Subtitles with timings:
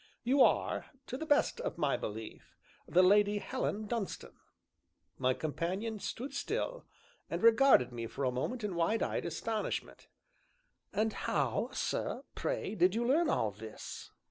[0.23, 2.57] "You are, to the best of my belief,
[2.87, 4.33] the Lady Helen Dunstan."
[5.19, 6.87] My companion stood still,
[7.29, 10.07] and regarded me for a moment in wide eyed astonishment.
[10.91, 14.09] "And how, air, pray, did you learn all this?"